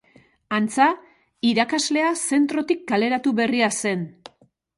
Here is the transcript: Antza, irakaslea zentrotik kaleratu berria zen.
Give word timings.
Antza, 0.57 0.87
irakaslea 1.49 2.07
zentrotik 2.31 2.83
kaleratu 2.93 3.35
berria 3.43 3.71
zen. 3.79 4.05